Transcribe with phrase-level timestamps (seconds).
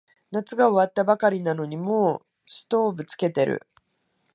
[0.31, 3.67] 夏が終わったばかりなのにもうストーブつけてる